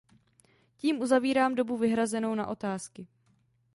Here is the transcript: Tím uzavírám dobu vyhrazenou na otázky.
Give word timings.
Tím 0.77 1.01
uzavírám 1.01 1.55
dobu 1.55 1.77
vyhrazenou 1.77 2.35
na 2.35 2.47
otázky. 2.47 3.07